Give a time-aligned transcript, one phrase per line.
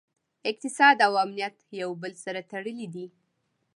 [0.49, 3.05] اقتصاد او امنیت یو له بل سره تړلي دي